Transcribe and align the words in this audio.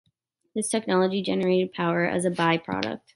This 0.55 0.67
technology 0.67 1.21
generated 1.21 1.73
power 1.73 2.05
as 2.07 2.25
a 2.25 2.31
by-product. 2.31 3.07